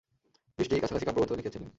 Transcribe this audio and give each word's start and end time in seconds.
বিশটি 0.59 0.73
কাছাকাছি 0.75 1.05
কাব্যগ্রন্থ 1.07 1.31
লিখেছিলেন। 1.39 1.69